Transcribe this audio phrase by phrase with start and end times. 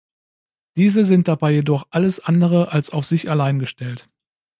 [0.77, 4.09] Diese sind dabei jedoch alles andere als auf sich allein gestellt.